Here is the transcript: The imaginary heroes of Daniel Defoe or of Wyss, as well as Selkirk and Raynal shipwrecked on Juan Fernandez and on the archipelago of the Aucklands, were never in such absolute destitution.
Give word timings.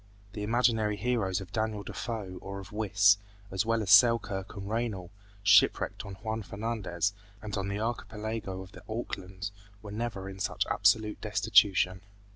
The 0.33 0.41
imaginary 0.41 0.97
heroes 0.97 1.41
of 1.41 1.51
Daniel 1.51 1.83
Defoe 1.83 2.39
or 2.41 2.57
of 2.59 2.71
Wyss, 2.71 3.19
as 3.51 3.67
well 3.67 3.83
as 3.83 3.91
Selkirk 3.91 4.55
and 4.57 4.67
Raynal 4.67 5.11
shipwrecked 5.43 6.03
on 6.07 6.15
Juan 6.15 6.41
Fernandez 6.41 7.13
and 7.39 7.55
on 7.55 7.67
the 7.67 7.79
archipelago 7.79 8.61
of 8.63 8.71
the 8.71 8.81
Aucklands, 8.89 9.51
were 9.83 9.91
never 9.91 10.27
in 10.27 10.39
such 10.39 10.65
absolute 10.65 11.21
destitution. 11.21 12.01